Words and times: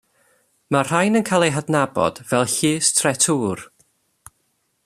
Mae'r 0.75 0.87
rhain 0.91 1.19
yn 1.19 1.27
cael 1.31 1.45
eu 1.47 1.53
hadnabod 1.57 2.23
fel 2.31 2.49
Llys 2.55 2.91
Tretŵr. 3.01 3.65